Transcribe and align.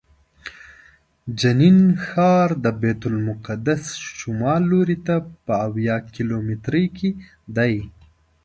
جنین 1.39 1.79
ښار 2.05 2.49
د 2.63 2.65
بیت 2.81 3.01
المقدس 3.11 3.83
شمال 4.17 4.61
لوري 4.71 4.97
ته 5.07 5.15
په 5.45 5.53
اویا 5.65 5.97
کیلومترۍ 6.15 6.85
کې 6.97 7.09
دی. 7.57 7.75